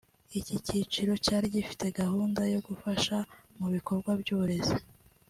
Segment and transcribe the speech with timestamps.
[0.39, 3.15] Iki cyiciro cyari gifite gahunda yo gufasha
[3.59, 4.75] mu bikorwa by’uburezi